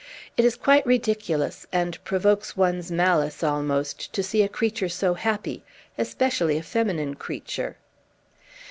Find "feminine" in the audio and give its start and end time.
6.63-7.13